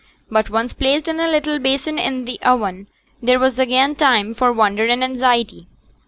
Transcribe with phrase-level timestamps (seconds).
[0.31, 2.87] But once placed in a little basin in the oven,
[3.21, 5.67] there was again time for wonder and anxiety.